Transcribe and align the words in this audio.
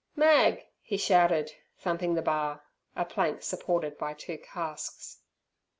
"Mag!" 0.15 0.63
he 0.81 0.97
shouted, 0.97 1.51
thumping 1.77 2.15
the 2.15 2.23
bar 2.23 2.63
(a 2.95 3.05
plank 3.05 3.43
supported 3.43 3.99
by 3.99 4.15
two 4.15 4.39
casks). 4.39 5.19